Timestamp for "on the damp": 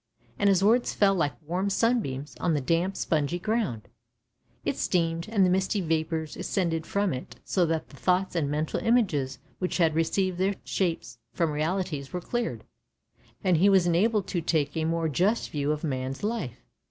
2.39-2.97